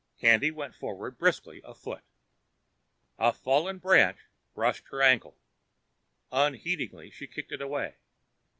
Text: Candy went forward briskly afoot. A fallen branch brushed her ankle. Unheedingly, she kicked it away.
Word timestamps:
Candy 0.17 0.49
went 0.49 0.73
forward 0.73 1.19
briskly 1.19 1.61
afoot. 1.63 2.01
A 3.19 3.31
fallen 3.31 3.77
branch 3.77 4.17
brushed 4.55 4.87
her 4.87 4.99
ankle. 5.03 5.37
Unheedingly, 6.31 7.11
she 7.11 7.27
kicked 7.27 7.51
it 7.51 7.61
away. 7.61 7.97